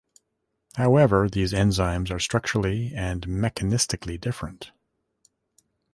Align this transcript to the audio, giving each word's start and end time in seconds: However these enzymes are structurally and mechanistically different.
However 0.77 1.29
these 1.29 1.53
enzymes 1.53 2.09
are 2.09 2.17
structurally 2.17 2.91
and 2.95 3.21
mechanistically 3.27 4.19
different. 4.19 4.71